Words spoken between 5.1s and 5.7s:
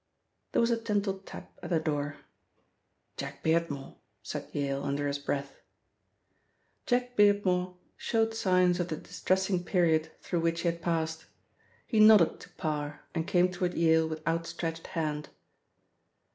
breath.